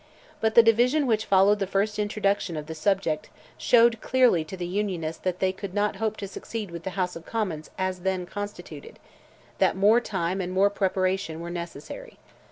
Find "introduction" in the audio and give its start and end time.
1.99-2.57